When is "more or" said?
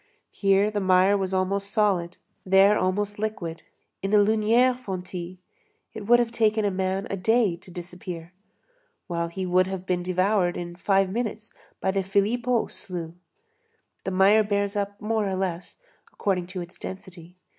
14.99-15.35